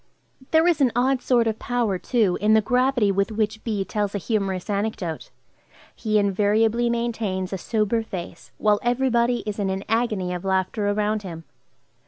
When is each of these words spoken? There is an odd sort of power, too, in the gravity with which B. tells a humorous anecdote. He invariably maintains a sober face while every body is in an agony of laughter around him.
There 0.49 0.67
is 0.67 0.81
an 0.81 0.91
odd 0.95 1.21
sort 1.21 1.45
of 1.45 1.59
power, 1.59 1.99
too, 1.99 2.35
in 2.41 2.55
the 2.55 2.61
gravity 2.61 3.11
with 3.11 3.31
which 3.31 3.63
B. 3.63 3.85
tells 3.85 4.15
a 4.15 4.17
humorous 4.17 4.67
anecdote. 4.67 5.29
He 5.95 6.17
invariably 6.17 6.89
maintains 6.89 7.53
a 7.53 7.59
sober 7.59 8.01
face 8.01 8.51
while 8.57 8.79
every 8.81 9.11
body 9.11 9.43
is 9.45 9.59
in 9.59 9.69
an 9.69 9.83
agony 9.87 10.33
of 10.33 10.43
laughter 10.43 10.89
around 10.89 11.21
him. 11.21 11.43